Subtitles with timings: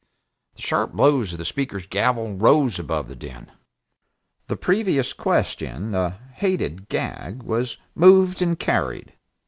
[0.55, 3.51] The sharp blows of the Speaker's gavel rose above the din.
[4.47, 9.13] The "previous question," that hated gag, was moved and carried.